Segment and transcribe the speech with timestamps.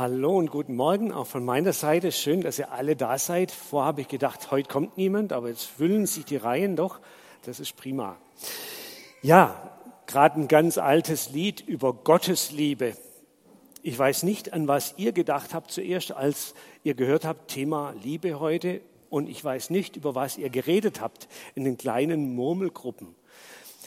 [0.00, 2.10] Hallo und guten Morgen auch von meiner Seite.
[2.10, 3.50] Schön, dass ihr alle da seid.
[3.50, 7.00] Vorher habe ich gedacht, heute kommt niemand, aber jetzt füllen sich die Reihen doch.
[7.42, 8.16] Das ist prima.
[9.20, 12.96] Ja, gerade ein ganz altes Lied über Gottes Liebe.
[13.82, 18.40] Ich weiß nicht, an was ihr gedacht habt zuerst, als ihr gehört habt, Thema Liebe
[18.40, 18.80] heute.
[19.10, 23.14] Und ich weiß nicht, über was ihr geredet habt in den kleinen Murmelgruppen.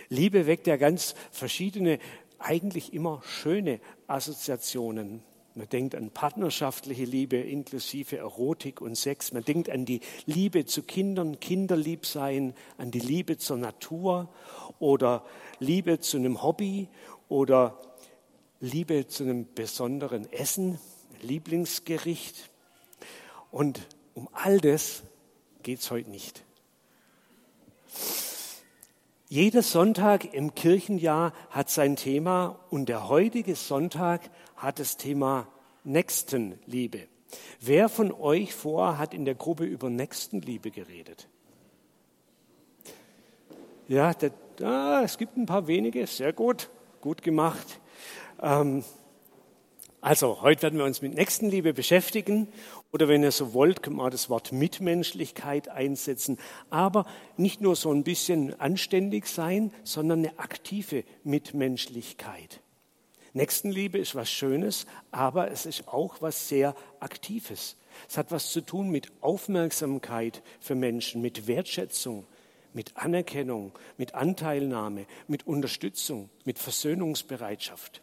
[0.09, 1.97] Liebe weckt ja ganz verschiedene,
[2.37, 5.23] eigentlich immer schöne Assoziationen.
[5.55, 9.33] Man denkt an partnerschaftliche Liebe inklusive Erotik und Sex.
[9.33, 14.29] Man denkt an die Liebe zu Kindern, Kinderlieb sein, an die Liebe zur Natur
[14.79, 15.23] oder
[15.59, 16.87] Liebe zu einem Hobby
[17.29, 17.79] oder
[18.59, 20.79] Liebe zu einem besonderen Essen,
[21.21, 22.49] Lieblingsgericht.
[23.51, 25.03] Und um all das
[25.61, 26.43] geht es heute nicht.
[29.29, 34.21] Jeder Sonntag im Kirchenjahr hat sein Thema und der heutige Sonntag
[34.63, 35.47] hat das Thema
[35.83, 37.07] Nächstenliebe.
[37.59, 41.27] Wer von euch vor hat in der Gruppe über Nächstenliebe geredet?
[43.89, 46.69] Ja, der, ah, es gibt ein paar wenige, sehr gut,
[47.01, 47.81] gut gemacht.
[48.41, 48.85] Ähm,
[49.99, 52.47] also, heute werden wir uns mit Nächstenliebe beschäftigen.
[52.93, 56.37] Oder wenn ihr so wollt, können wir das Wort Mitmenschlichkeit einsetzen.
[56.69, 62.61] Aber nicht nur so ein bisschen anständig sein, sondern eine aktive Mitmenschlichkeit.
[63.33, 67.77] Nächstenliebe ist was Schönes, aber es ist auch was sehr Aktives.
[68.07, 72.25] Es hat was zu tun mit Aufmerksamkeit für Menschen, mit Wertschätzung,
[72.73, 78.01] mit Anerkennung, mit Anteilnahme, mit Unterstützung, mit Versöhnungsbereitschaft.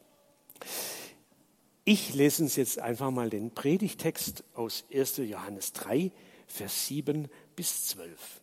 [1.84, 5.18] Ich lese uns jetzt einfach mal den Predigtext aus 1.
[5.18, 6.10] Johannes 3,
[6.46, 8.40] Vers 7 bis 12.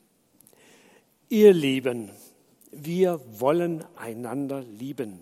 [1.30, 2.10] Ihr Lieben,
[2.72, 5.20] wir wollen einander lieben,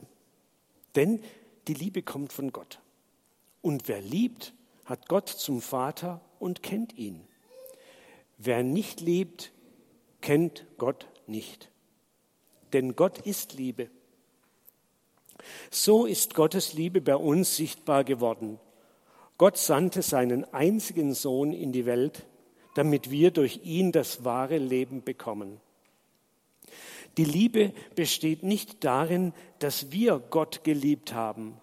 [0.95, 1.19] denn
[1.67, 2.79] die Liebe kommt von Gott.
[3.61, 4.53] Und wer liebt,
[4.85, 7.21] hat Gott zum Vater und kennt ihn.
[8.37, 9.51] Wer nicht liebt,
[10.21, 11.71] kennt Gott nicht.
[12.73, 13.89] Denn Gott ist Liebe.
[15.71, 18.59] So ist Gottes Liebe bei uns sichtbar geworden.
[19.37, 22.25] Gott sandte seinen einzigen Sohn in die Welt,
[22.75, 25.59] damit wir durch ihn das wahre Leben bekommen.
[27.17, 31.59] Die Liebe besteht nicht darin, dass wir Gott geliebt haben,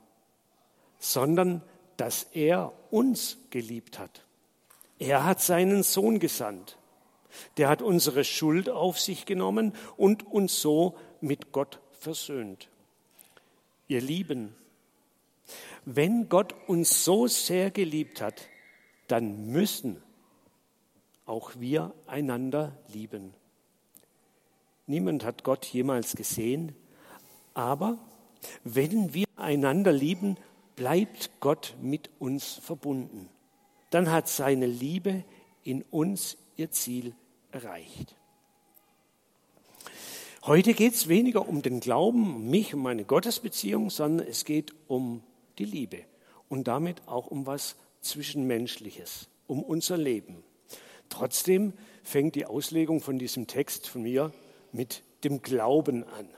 [0.99, 1.63] sondern
[1.97, 4.25] dass er uns geliebt hat.
[4.99, 6.79] Er hat seinen Sohn gesandt.
[7.57, 12.69] Der hat unsere Schuld auf sich genommen und uns so mit Gott versöhnt.
[13.89, 14.55] Ihr Lieben,
[15.85, 18.49] wenn Gott uns so sehr geliebt hat,
[19.09, 20.03] dann müssen
[21.27, 23.35] auch wir einander lieben.
[24.93, 26.75] Niemand hat Gott jemals gesehen,
[27.55, 27.97] aber
[28.63, 30.37] wenn wir einander lieben,
[30.77, 33.31] bleibt Gott mit uns verbunden.
[33.89, 35.25] Dann hat seine Liebe
[35.65, 37.15] in uns ihr Ziel
[37.53, 38.17] erreicht.
[40.43, 44.75] Heute geht es weniger um den Glauben, um mich, um meine Gottesbeziehung, sondern es geht
[44.89, 45.23] um
[45.57, 46.05] die Liebe
[46.51, 50.45] und damit auch um was Zwischenmenschliches, um unser Leben.
[51.09, 51.73] Trotzdem
[52.03, 54.35] fängt die Auslegung von diesem Text von mir
[54.73, 56.29] mit dem Glauben an.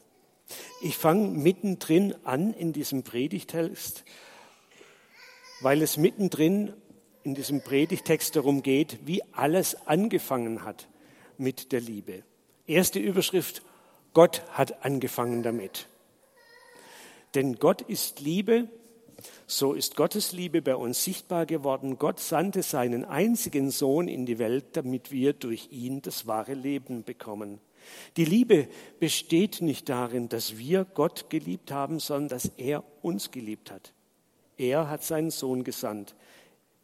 [0.83, 4.05] Ich fange mittendrin an in diesem Predigtext,
[5.61, 6.72] weil es mittendrin
[7.22, 10.89] in diesem Predigtext darum geht, wie alles angefangen hat
[11.39, 12.22] mit der Liebe.
[12.67, 13.62] Erste Überschrift,
[14.12, 15.89] Gott hat angefangen damit.
[17.34, 18.69] Denn Gott ist Liebe,
[19.47, 21.99] so ist Gottes Liebe bei uns sichtbar geworden.
[21.99, 27.05] Gott sandte seinen einzigen Sohn in die Welt, damit wir durch ihn das wahre Leben
[27.05, 27.59] bekommen.
[28.17, 28.69] Die Liebe
[29.00, 33.93] besteht nicht darin, dass wir Gott geliebt haben, sondern dass er uns geliebt hat.
[34.56, 36.15] Er hat seinen Sohn gesandt.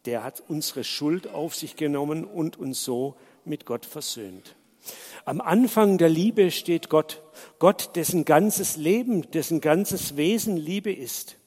[0.05, 4.55] Der hat unsere Schuld auf sich genommen und uns so mit Gott versöhnt.
[5.25, 7.21] Am Anfang der Liebe steht Gott.
[7.59, 11.37] Gott, dessen ganzes Leben, dessen ganzes Wesen Liebe ist.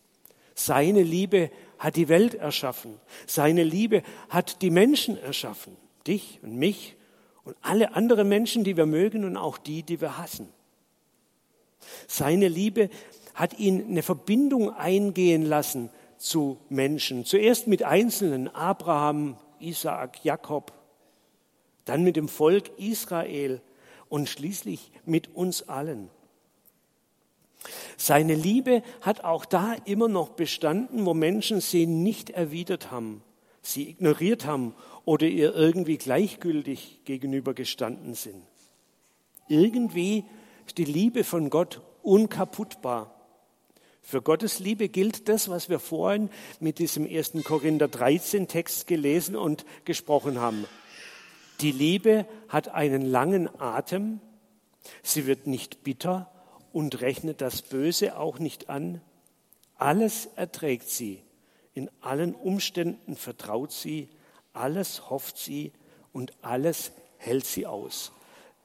[0.55, 3.01] Seine Liebe hat die Welt erschaffen.
[3.27, 5.77] Seine Liebe hat die Menschen erschaffen.
[6.07, 6.97] Dich und mich
[7.45, 10.49] und alle anderen Menschen, die wir mögen und auch die, die wir hassen.
[12.07, 12.91] Seine Liebe
[13.35, 17.25] hat ihn eine Verbindung eingehen lassen zu Menschen.
[17.25, 20.73] Zuerst mit Einzelnen, Abraham, Isaak, Jakob,
[21.85, 23.61] dann mit dem Volk Israel
[24.09, 26.09] und schließlich mit uns allen.
[27.97, 33.23] Seine Liebe hat auch da immer noch bestanden, wo Menschen sie nicht erwidert haben,
[33.63, 34.75] sie ignoriert haben
[35.05, 38.43] oder ihr irgendwie gleichgültig gegenübergestanden sind.
[39.49, 40.25] Irgendwie
[40.67, 43.11] ist die Liebe von Gott unkaputtbar.
[44.01, 46.29] Für Gottes Liebe gilt das, was wir vorhin
[46.61, 47.33] mit diesem 1.
[47.45, 50.67] Korinther 13 Text gelesen und gesprochen haben.
[51.61, 54.21] Die Liebe hat einen langen Atem,
[55.03, 56.31] sie wird nicht bitter
[56.73, 59.01] und rechnet das Böse auch nicht an.
[59.77, 61.23] Alles erträgt sie,
[61.73, 64.09] in allen Umständen vertraut sie,
[64.55, 65.73] alles hofft sie
[66.13, 68.13] und alles hält sie aus.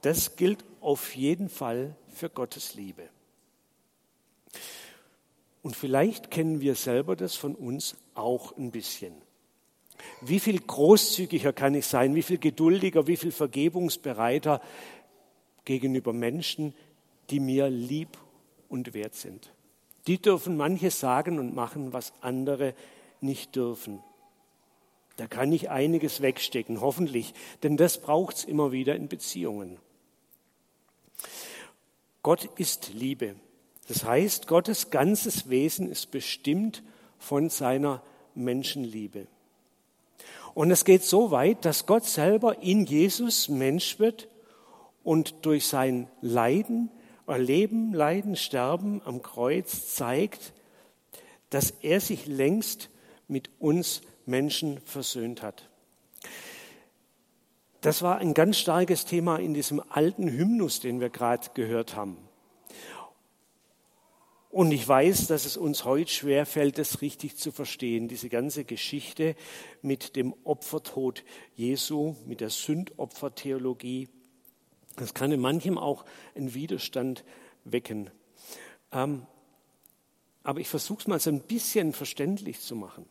[0.02, 3.08] Das gilt auf jeden Fall für Gottes Liebe.
[5.62, 9.12] Und vielleicht kennen wir selber das von uns auch ein bisschen.
[10.22, 14.62] Wie viel großzügiger kann ich sein, wie viel geduldiger, wie viel vergebungsbereiter
[15.66, 16.74] gegenüber Menschen,
[17.28, 18.16] die mir lieb
[18.70, 19.52] und wert sind.
[20.06, 22.74] Die dürfen manches sagen und machen, was andere
[23.20, 24.02] nicht dürfen.
[25.20, 29.76] Da kann ich einiges wegstecken, hoffentlich, denn das braucht es immer wieder in Beziehungen.
[32.22, 33.34] Gott ist Liebe.
[33.86, 36.82] Das heißt, Gottes ganzes Wesen ist bestimmt
[37.18, 38.02] von seiner
[38.34, 39.26] Menschenliebe.
[40.54, 44.26] Und es geht so weit, dass Gott selber in Jesus Mensch wird
[45.04, 46.88] und durch sein Leiden,
[47.26, 50.54] Erleben, Leiden, Sterben am Kreuz zeigt,
[51.50, 52.88] dass er sich längst
[53.28, 55.68] mit uns Menschen versöhnt hat.
[57.80, 62.18] Das war ein ganz starkes Thema in diesem alten Hymnus, den wir gerade gehört haben.
[64.50, 68.64] Und ich weiß, dass es uns heute schwer fällt, das richtig zu verstehen, diese ganze
[68.64, 69.36] Geschichte
[69.80, 71.24] mit dem Opfertod
[71.54, 74.08] Jesu, mit der Sündopfertheologie.
[74.96, 77.24] Das kann in manchem auch einen Widerstand
[77.64, 78.10] wecken.
[78.90, 79.24] Ähm,
[80.42, 83.06] aber ich versuche es mal so ein bisschen verständlich zu machen.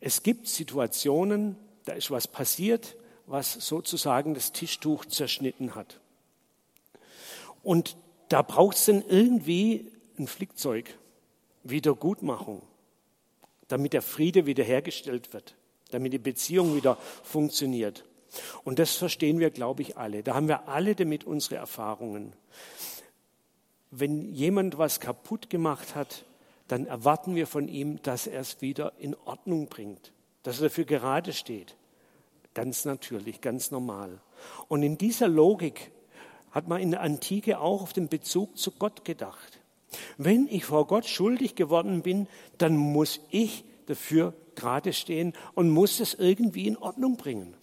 [0.00, 6.00] Es gibt Situationen, da ist was passiert, was sozusagen das Tischtuch zerschnitten hat.
[7.62, 7.96] Und
[8.28, 10.96] da braucht es dann irgendwie ein Flickzeug,
[11.62, 12.62] Wiedergutmachung,
[13.68, 15.54] damit der Friede wiederhergestellt wird,
[15.90, 18.04] damit die Beziehung wieder funktioniert.
[18.64, 20.22] Und das verstehen wir, glaube ich, alle.
[20.22, 22.32] Da haben wir alle damit unsere Erfahrungen.
[23.90, 26.24] Wenn jemand was kaputt gemacht hat,
[26.70, 30.12] dann erwarten wir von ihm, dass er es wieder in Ordnung bringt,
[30.44, 31.76] dass er dafür gerade steht.
[32.54, 34.20] Ganz natürlich, ganz normal.
[34.68, 35.90] Und in dieser Logik
[36.52, 39.60] hat man in der Antike auch auf den Bezug zu Gott gedacht.
[40.16, 42.28] Wenn ich vor Gott schuldig geworden bin,
[42.58, 47.54] dann muss ich dafür gerade stehen und muss es irgendwie in Ordnung bringen.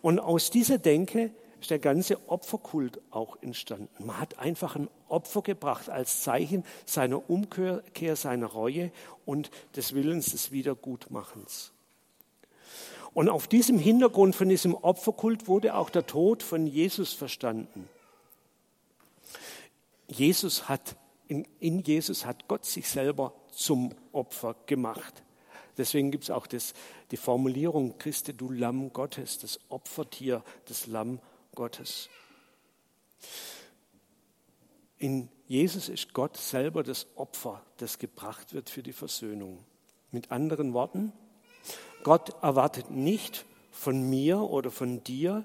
[0.00, 3.88] Und aus dieser Denke ist der ganze Opferkult auch entstanden.
[4.04, 7.82] Man hat einfach ein Opfer gebracht als Zeichen seiner Umkehr,
[8.16, 8.90] seiner Reue
[9.24, 11.72] und des Willens des Wiedergutmachens.
[13.14, 17.88] Und auf diesem Hintergrund von diesem Opferkult wurde auch der Tod von Jesus verstanden.
[20.08, 20.96] Jesus hat,
[21.28, 25.22] in, in Jesus hat Gott sich selber zum Opfer gemacht.
[25.78, 26.74] Deswegen gibt es auch das,
[27.12, 31.20] die Formulierung, Christe, du Lamm Gottes, das Opfertier, das Lamm
[31.54, 32.08] Gottes.
[34.98, 39.64] In Jesus ist Gott selber das Opfer, das gebracht wird für die Versöhnung.
[40.10, 41.12] Mit anderen Worten,
[42.04, 45.44] Gott erwartet nicht von mir oder von dir,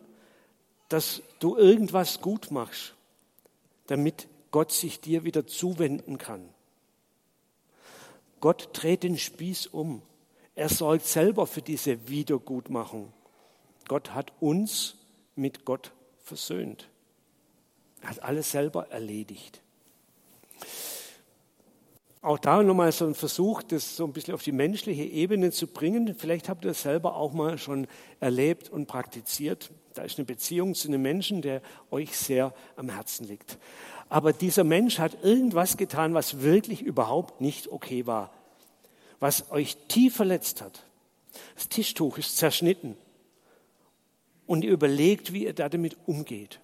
[0.89, 2.93] dass du irgendwas gut machst,
[3.87, 6.47] damit Gott sich dir wieder zuwenden kann.
[8.39, 10.01] Gott dreht den Spieß um.
[10.55, 13.11] Er sorgt selber für diese Wiedergutmachung.
[13.87, 14.95] Gott hat uns
[15.35, 15.91] mit Gott
[16.27, 16.89] versöhnt.
[18.01, 19.61] Er hat alles selber erledigt.
[22.21, 25.67] Auch da nochmal so ein Versuch, das so ein bisschen auf die menschliche Ebene zu
[25.67, 26.13] bringen.
[26.15, 27.87] Vielleicht habt ihr das selber auch mal schon
[28.19, 29.71] erlebt und praktiziert.
[29.93, 33.57] Da ist eine Beziehung zu einem Menschen, der euch sehr am Herzen liegt.
[34.09, 38.31] Aber dieser Mensch hat irgendwas getan, was wirklich überhaupt nicht okay war,
[39.19, 40.83] was euch tief verletzt hat.
[41.55, 42.97] Das Tischtuch ist zerschnitten
[44.47, 46.59] und ihr überlegt, wie ihr damit umgeht.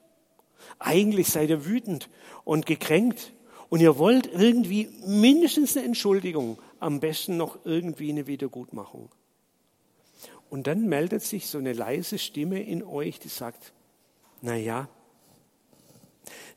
[0.80, 2.10] Eigentlich seid ihr wütend
[2.46, 3.34] und gekränkt
[3.70, 9.10] und ihr wollt irgendwie mindestens eine Entschuldigung, am besten noch irgendwie eine Wiedergutmachung.
[10.50, 13.74] Und dann meldet sich so eine leise Stimme in euch, die sagt,
[14.42, 14.88] na ja,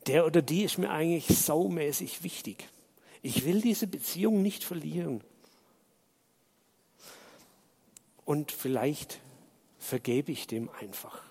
[0.05, 2.69] der oder die ist mir eigentlich saumäßig wichtig.
[3.21, 5.21] Ich will diese Beziehung nicht verlieren.
[8.23, 9.19] Und vielleicht
[9.87, 11.23] vergebe ich dem einfach,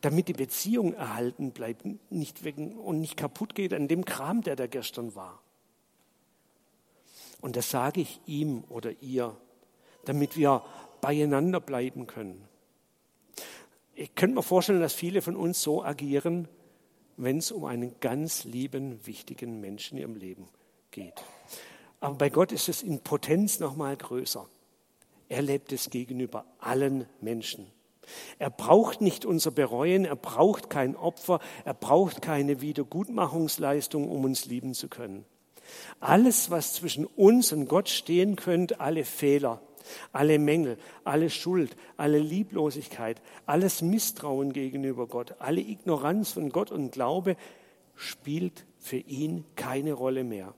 [0.00, 4.56] damit die Beziehung erhalten bleibt nicht wegen, und nicht kaputt geht an dem Kram, der
[4.56, 5.42] da gestern war.
[7.40, 9.36] Und das sage ich ihm oder ihr,
[10.04, 10.62] damit wir
[11.00, 12.46] beieinander bleiben können.
[13.94, 16.48] Ich könnte mir vorstellen, dass viele von uns so agieren,
[17.16, 20.48] wenn es um einen ganz lieben, wichtigen Menschen in ihrem Leben
[20.90, 21.24] geht.
[22.00, 24.46] Aber bei Gott ist es in Potenz noch mal größer.
[25.28, 27.66] Er lebt es gegenüber allen Menschen.
[28.38, 34.46] Er braucht nicht unser Bereuen, er braucht kein Opfer, er braucht keine Wiedergutmachungsleistung, um uns
[34.46, 35.24] lieben zu können.
[36.00, 39.60] Alles, was zwischen uns und Gott stehen könnte, alle Fehler,
[40.12, 46.92] alle Mängel, alle Schuld, alle Lieblosigkeit, alles Misstrauen gegenüber Gott, alle Ignoranz von Gott und
[46.92, 47.36] Glaube,
[47.94, 50.54] spielt für ihn keine Rolle mehr,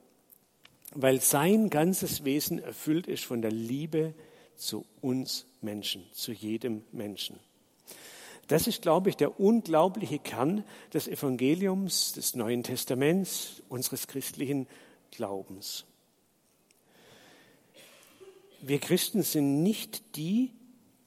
[0.95, 4.15] weil sein ganzes Wesen erfüllt ist von der Liebe
[4.57, 7.39] zu uns Menschen, zu jedem Menschen.
[8.49, 14.67] Das ist, glaube ich, der unglaubliche Kern des Evangeliums, des Neuen Testaments, unseres christlichen
[15.11, 15.85] Glaubens.
[18.61, 20.51] Wir Christen sind nicht die,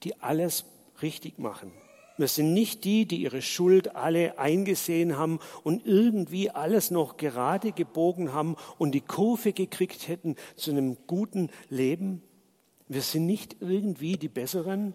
[0.04, 0.64] die alles
[1.02, 1.72] richtig machen.
[2.16, 7.72] Wir sind nicht die, die ihre Schuld alle eingesehen haben und irgendwie alles noch gerade
[7.72, 12.22] gebogen haben und die Kurve gekriegt hätten zu einem guten Leben.
[12.92, 14.94] Wir sind nicht irgendwie die Besseren,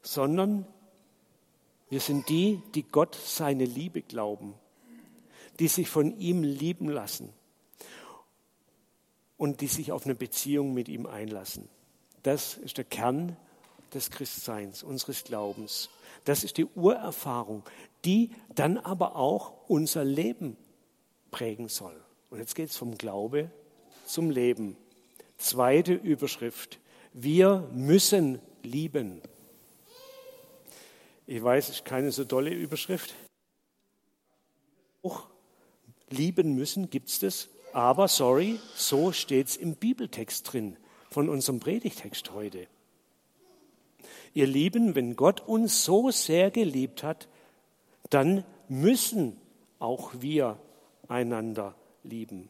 [0.00, 0.66] sondern
[1.90, 4.54] wir sind die, die Gott seine Liebe glauben,
[5.58, 7.28] die sich von ihm lieben lassen
[9.36, 11.68] und die sich auf eine Beziehung mit ihm einlassen.
[12.22, 13.36] Das ist der Kern
[13.92, 15.90] des Christseins, unseres Glaubens.
[16.24, 17.62] Das ist die Urerfahrung,
[18.06, 20.56] die dann aber auch unser Leben
[21.30, 22.02] prägen soll.
[22.30, 23.50] Und jetzt geht es vom Glaube
[24.06, 24.78] zum Leben.
[25.36, 26.78] Zweite Überschrift.
[27.14, 29.20] Wir müssen lieben.
[31.26, 33.14] Ich weiß, es ist keine so tolle Überschrift.
[35.02, 35.26] Auch
[36.10, 37.48] lieben müssen, gibt es das?
[37.72, 40.76] Aber, sorry, so steht es im Bibeltext drin
[41.10, 42.66] von unserem Predigtext heute.
[44.34, 47.28] Ihr Lieben, wenn Gott uns so sehr geliebt hat,
[48.10, 49.36] dann müssen
[49.78, 50.58] auch wir
[51.08, 52.48] einander lieben.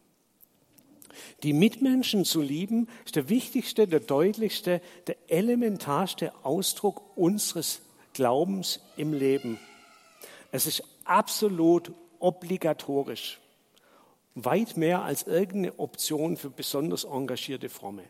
[1.42, 9.12] Die Mitmenschen zu lieben ist der wichtigste, der deutlichste, der elementarste Ausdruck unseres Glaubens im
[9.12, 9.58] Leben.
[10.50, 13.40] Es ist absolut obligatorisch.
[14.34, 18.04] Weit mehr als irgendeine Option für besonders engagierte Fromme.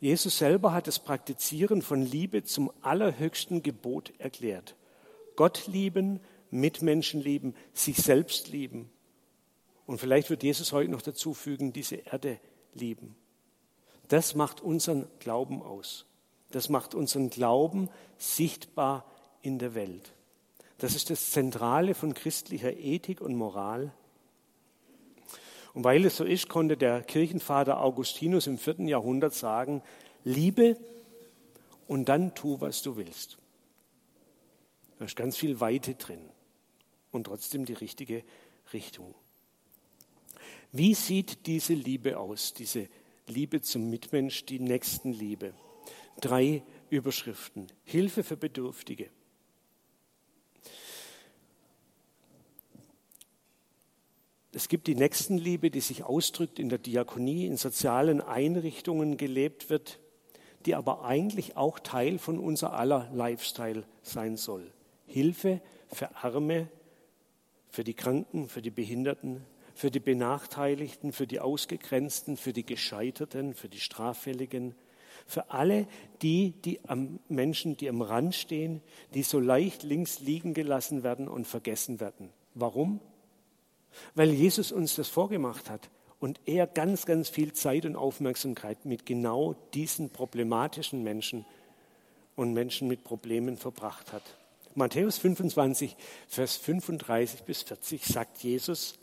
[0.00, 4.74] Jesus selber hat das Praktizieren von Liebe zum allerhöchsten Gebot erklärt.
[5.36, 8.90] Gott lieben, Mitmenschen lieben, sich selbst lieben.
[9.86, 12.38] Und vielleicht wird Jesus heute noch dazu fügen, diese Erde
[12.74, 13.16] lieben.
[14.08, 16.06] Das macht unseren Glauben aus.
[16.50, 19.04] Das macht unseren Glauben sichtbar
[19.40, 20.12] in der Welt.
[20.78, 23.92] Das ist das Zentrale von christlicher Ethik und Moral.
[25.74, 29.82] Und weil es so ist, konnte der Kirchenvater Augustinus im vierten Jahrhundert sagen,
[30.24, 30.76] liebe
[31.88, 33.38] und dann tu, was du willst.
[34.98, 36.20] Da ist ganz viel Weite drin
[37.10, 38.22] und trotzdem die richtige
[38.72, 39.14] Richtung.
[40.72, 42.88] Wie sieht diese Liebe aus, diese
[43.26, 45.54] Liebe zum Mitmensch, die Nächstenliebe?
[46.20, 47.66] Drei Überschriften.
[47.84, 49.10] Hilfe für Bedürftige,
[54.54, 59.98] Es gibt die Nächstenliebe, die sich ausdrückt in der Diakonie, in sozialen Einrichtungen gelebt wird,
[60.66, 64.70] die aber eigentlich auch Teil von unser aller Lifestyle sein soll.
[65.06, 66.68] Hilfe für Arme,
[67.70, 69.42] für die Kranken, für die Behinderten,
[69.74, 74.74] für die Benachteiligten, für die Ausgegrenzten, für die Gescheiterten, für die Straffälligen,
[75.26, 75.86] für alle
[76.20, 78.82] die, die am Menschen, die am Rand stehen,
[79.14, 82.30] die so leicht links liegen gelassen werden und vergessen werden.
[82.54, 83.00] Warum?
[84.14, 89.06] weil Jesus uns das vorgemacht hat und er ganz, ganz viel Zeit und Aufmerksamkeit mit
[89.06, 91.44] genau diesen problematischen Menschen
[92.36, 94.22] und Menschen mit Problemen verbracht hat.
[94.74, 95.96] Matthäus 25,
[96.28, 98.98] Vers 35 bis 40 sagt Jesus,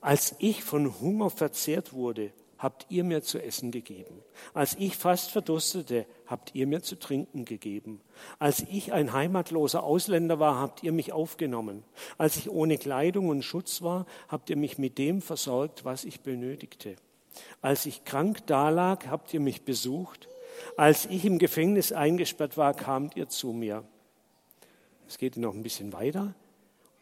[0.00, 4.22] als ich von Hunger verzehrt wurde, habt ihr mir zu essen gegeben.
[4.54, 8.00] Als ich fast verdurstete, habt ihr mir zu trinken gegeben.
[8.38, 11.84] Als ich ein heimatloser Ausländer war, habt ihr mich aufgenommen.
[12.16, 16.20] Als ich ohne Kleidung und Schutz war, habt ihr mich mit dem versorgt, was ich
[16.20, 16.96] benötigte.
[17.60, 20.28] Als ich krank dalag, habt ihr mich besucht.
[20.76, 23.84] Als ich im Gefängnis eingesperrt war, kamt ihr zu mir.
[25.08, 26.34] Es geht noch ein bisschen weiter.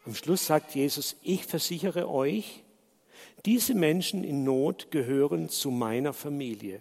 [0.05, 2.65] Am Schluss sagt Jesus, ich versichere euch,
[3.45, 6.81] diese Menschen in Not gehören zu meiner Familie.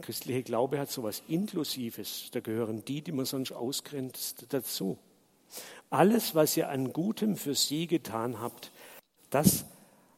[0.00, 2.30] Christliche Glaube hat so etwas Inklusives.
[2.32, 4.98] Da gehören die, die man sonst ausgrenzt, dazu.
[5.90, 8.72] Alles, was ihr an Gutem für sie getan habt,
[9.30, 9.64] das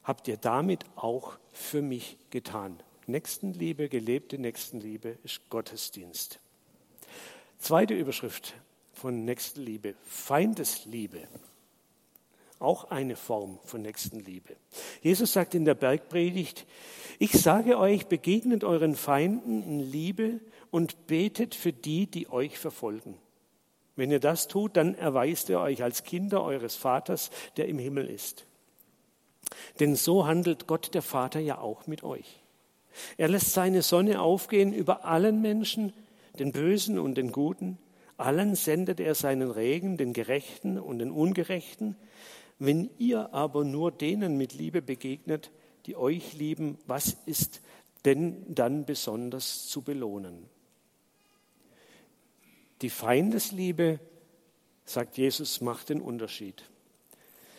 [0.03, 2.81] habt ihr damit auch für mich getan.
[3.07, 6.41] Nächstenliebe, gelebte Nächstenliebe ist Gottesdienst.
[7.59, 8.55] Zweite Überschrift
[8.97, 11.29] von Nächstenliebe, Feindesliebe.
[12.59, 14.57] Auch eine Form von Nächstenliebe.
[15.03, 16.67] Jesus sagt in der Bergpredigt,
[17.19, 23.19] ich sage euch, begegnet euren Feinden in Liebe und betet für die, die euch verfolgen.
[23.95, 28.09] Wenn ihr das tut, dann erweist ihr euch als Kinder eures Vaters, der im Himmel
[28.09, 28.47] ist.
[29.79, 32.41] Denn so handelt Gott der Vater ja auch mit euch.
[33.19, 35.93] Er lässt seine Sonne aufgehen über allen Menschen,
[36.39, 37.79] den Bösen und den Guten.
[38.17, 41.97] Allen sendet er seinen Regen, den Gerechten und den Ungerechten.
[42.59, 45.51] Wenn ihr aber nur denen mit Liebe begegnet,
[45.85, 47.61] die euch lieben, was ist
[48.05, 50.49] denn dann besonders zu belohnen?
[52.83, 54.01] Die Feindesliebe,
[54.85, 56.63] sagt Jesus, macht den Unterschied.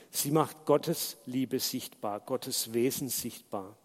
[0.10, 3.76] Sie macht Gottes Liebe sichtbar, Gottes Wesen sichtbar.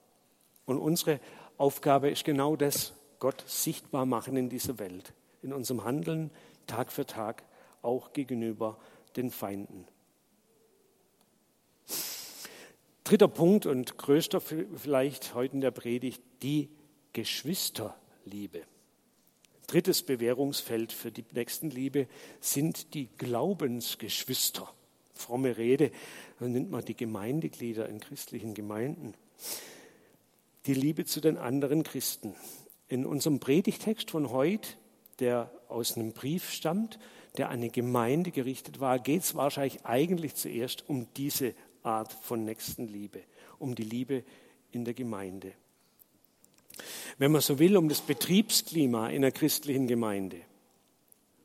[0.64, 1.20] Und unsere
[1.58, 5.12] Aufgabe ist genau das, Gott sichtbar machen in dieser Welt,
[5.42, 6.30] in unserem Handeln
[6.66, 7.42] Tag für Tag,
[7.82, 8.78] auch gegenüber
[9.16, 9.86] den Feinden.
[13.04, 16.70] Dritter Punkt und größter vielleicht heute in der Predigt, die
[17.12, 18.62] Geschwisterliebe.
[19.66, 22.06] Drittes Bewährungsfeld für die Nächstenliebe
[22.40, 24.72] sind die Glaubensgeschwister.
[25.14, 25.90] Fromme Rede,
[26.38, 29.14] dann nennt man die Gemeindeglieder in christlichen Gemeinden.
[30.66, 32.34] Die Liebe zu den anderen Christen.
[32.88, 34.68] In unserem Predigtext von heute,
[35.22, 36.98] der aus einem Brief stammt,
[37.36, 42.44] der an eine Gemeinde gerichtet war, geht es wahrscheinlich eigentlich zuerst um diese Art von
[42.44, 43.20] Nächstenliebe,
[43.58, 44.24] um die Liebe
[44.72, 45.52] in der Gemeinde.
[47.18, 50.38] Wenn man so will, um das Betriebsklima in der christlichen Gemeinde.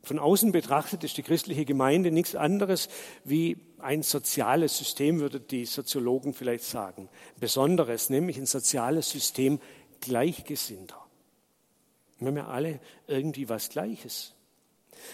[0.01, 2.89] Von außen betrachtet ist die christliche Gemeinde nichts anderes
[3.25, 7.09] wie ein soziales System, würden die Soziologen vielleicht sagen.
[7.39, 9.59] Besonderes, nämlich ein soziales System
[9.99, 11.06] Gleichgesinnter.
[12.19, 14.33] Wir haben ja alle irgendwie was Gleiches.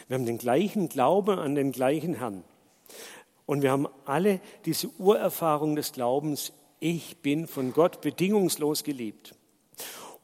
[0.08, 2.44] Wir haben den gleichen Glauben an den gleichen Herrn.
[3.46, 9.36] Und wir haben alle diese Urerfahrung des Glaubens, ich bin von Gott bedingungslos geliebt.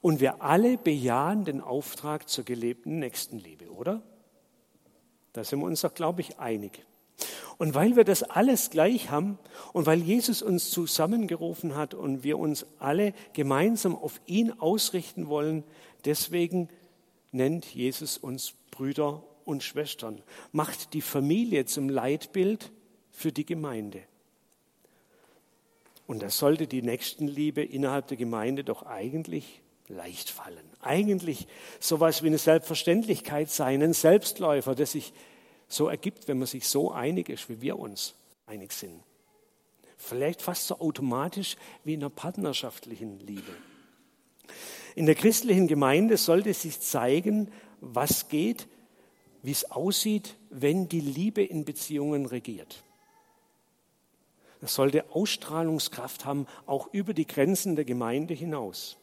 [0.01, 4.01] Und wir alle bejahen den Auftrag zur gelebten Nächstenliebe, oder?
[5.33, 6.85] Da sind wir uns doch, glaube ich, einig.
[7.57, 9.37] Und weil wir das alles gleich haben
[9.73, 15.65] und weil Jesus uns zusammengerufen hat und wir uns alle gemeinsam auf ihn ausrichten wollen,
[16.05, 16.69] deswegen
[17.31, 22.71] nennt Jesus uns Brüder und Schwestern, macht die Familie zum Leitbild
[23.11, 24.03] für die Gemeinde.
[26.07, 30.67] Und das sollte die Nächstenliebe innerhalb der Gemeinde doch eigentlich leicht fallen.
[30.81, 31.47] Eigentlich
[31.79, 35.13] sowas wie eine Selbstverständlichkeit sein, ein Selbstläufer, der sich
[35.67, 38.15] so ergibt, wenn man sich so einig ist, wie wir uns
[38.47, 39.03] einig sind.
[39.97, 43.51] Vielleicht fast so automatisch wie in einer partnerschaftlichen Liebe.
[44.95, 48.67] In der christlichen Gemeinde sollte sich zeigen, was geht,
[49.41, 52.83] wie es aussieht, wenn die Liebe in Beziehungen regiert.
[54.61, 58.97] Das sollte Ausstrahlungskraft haben, auch über die Grenzen der Gemeinde hinaus.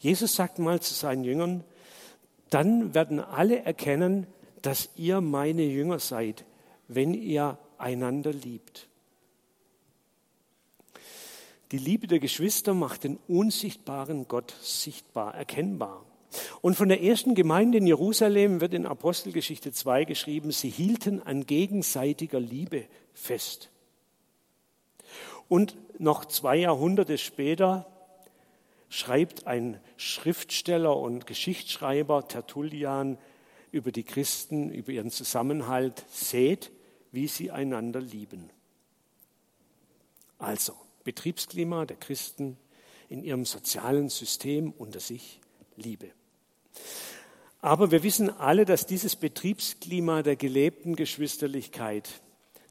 [0.00, 1.62] Jesus sagt mal zu seinen Jüngern,
[2.50, 4.26] dann werden alle erkennen,
[4.62, 6.44] dass ihr meine Jünger seid,
[6.88, 8.89] wenn ihr einander liebt.
[11.72, 16.04] Die Liebe der Geschwister macht den unsichtbaren Gott sichtbar, erkennbar.
[16.60, 21.46] Und von der ersten Gemeinde in Jerusalem wird in Apostelgeschichte 2 geschrieben, sie hielten an
[21.46, 23.70] gegenseitiger Liebe fest.
[25.48, 27.86] Und noch zwei Jahrhunderte später
[28.88, 33.18] schreibt ein Schriftsteller und Geschichtsschreiber Tertullian
[33.70, 36.72] über die Christen, über ihren Zusammenhalt, seht,
[37.12, 38.50] wie sie einander lieben.
[40.38, 42.56] Also, Betriebsklima der Christen
[43.08, 45.40] in ihrem sozialen System unter sich
[45.76, 46.10] Liebe.
[47.60, 52.08] Aber wir wissen alle, dass dieses Betriebsklima der gelebten Geschwisterlichkeit,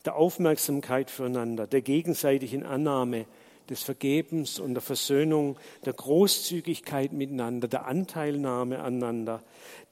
[0.05, 3.25] der Aufmerksamkeit füreinander, der gegenseitigen Annahme,
[3.69, 9.43] des Vergebens und der Versöhnung, der Großzügigkeit miteinander, der Anteilnahme aneinander,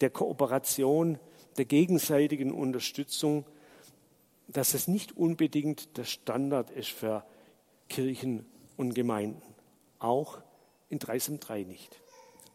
[0.01, 1.19] der Kooperation,
[1.57, 3.45] der gegenseitigen Unterstützung,
[4.47, 7.23] dass es nicht unbedingt der Standard ist für
[7.89, 8.45] Kirchen
[8.75, 9.41] und Gemeinden.
[9.99, 10.39] Auch
[10.89, 11.99] in 3 nicht.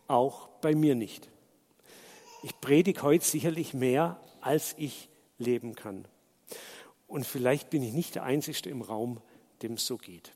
[0.09, 1.29] Auch bei mir nicht.
[2.43, 6.07] Ich predige heute sicherlich mehr, als ich leben kann.
[7.07, 9.21] Und vielleicht bin ich nicht der Einzige im Raum,
[9.63, 10.33] dem es so geht.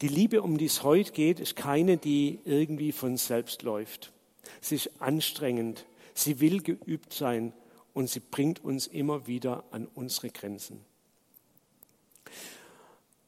[0.00, 4.12] Die Liebe, um die es heute geht, ist keine, die irgendwie von selbst läuft.
[4.60, 7.52] Sie ist anstrengend, sie will geübt sein
[7.92, 10.84] und sie bringt uns immer wieder an unsere Grenzen.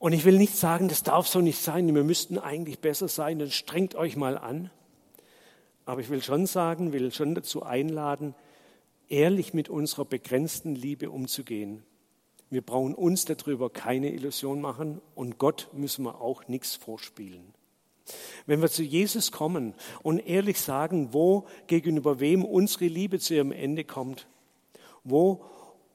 [0.07, 3.40] Und ich will nicht sagen, das darf so nicht sein, wir müssten eigentlich besser sein,
[3.40, 4.71] dann strengt euch mal an.
[5.85, 8.37] Aber ich will schon sagen, will schon dazu einladen,
[9.09, 11.83] ehrlich mit unserer begrenzten Liebe umzugehen.
[12.51, 17.53] Wir brauchen uns darüber keine Illusion machen und Gott müssen wir auch nichts vorspielen.
[18.47, 23.51] Wenn wir zu Jesus kommen und ehrlich sagen, wo gegenüber wem unsere Liebe zu ihrem
[23.51, 24.29] Ende kommt,
[25.03, 25.45] wo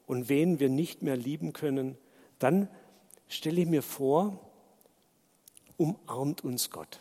[0.05, 1.97] und wen wir nicht mehr lieben können,
[2.39, 2.67] dann
[3.31, 4.39] stelle ich mir vor,
[5.77, 6.99] umarmt uns Gott.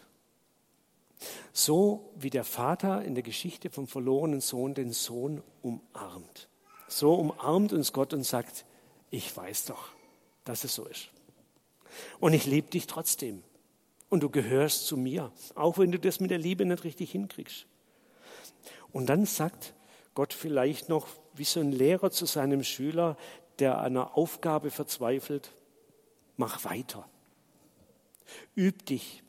[1.53, 6.49] So wie der Vater in der Geschichte vom verlorenen Sohn den Sohn umarmt.
[6.89, 8.65] So umarmt uns Gott und sagt,
[9.11, 9.89] ich weiß doch,
[10.45, 11.11] dass es so ist.
[12.21, 13.43] Und ich liebe dich trotzdem.
[14.09, 17.67] Und du gehörst zu mir, auch wenn du das mit der Liebe nicht richtig hinkriegst.
[18.93, 19.75] Und dann sagt
[20.15, 23.17] Gott vielleicht noch, wie so ein Lehrer zu seinem Schüler,
[23.59, 25.53] der an einer Aufgabe verzweifelt,
[26.41, 27.07] mach weiter.
[28.57, 29.23] Üb dich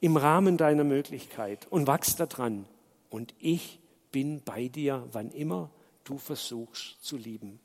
[0.00, 2.66] im Rahmen deiner Möglichkeit und wachs daran.
[3.08, 3.80] Und ich
[4.12, 5.70] bin bei dir, wann immer
[6.04, 7.58] du versuchst zu lieben.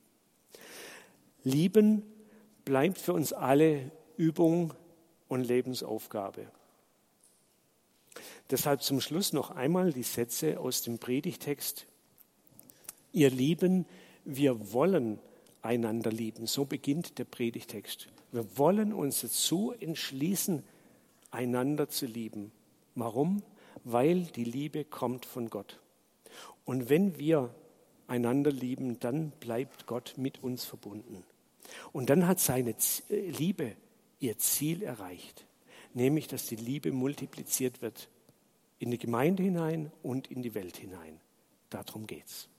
[1.43, 2.03] Lieben
[2.63, 4.73] bleibt für uns alle Übung
[5.27, 6.47] und Lebensaufgabe.
[8.49, 11.85] Deshalb zum Schluss noch einmal die Sätze aus dem Predigtext.
[13.11, 13.85] Ihr Lieben,
[14.23, 15.19] wir wollen
[15.65, 16.47] einander lieben.
[16.47, 18.07] So beginnt der Predigtext.
[18.31, 20.63] Wir wollen uns dazu entschließen,
[21.31, 22.51] einander zu lieben.
[22.95, 23.43] Warum?
[23.83, 25.79] Weil die Liebe kommt von Gott.
[26.63, 27.53] Und wenn wir
[28.07, 31.23] einander lieben, dann bleibt Gott mit uns verbunden.
[31.91, 32.75] Und dann hat seine
[33.09, 33.75] äh, Liebe
[34.19, 35.45] ihr Ziel erreicht,
[35.93, 38.09] nämlich dass die Liebe multipliziert wird
[38.79, 41.19] in die Gemeinde hinein und in die Welt hinein.
[41.69, 42.49] Darum geht's.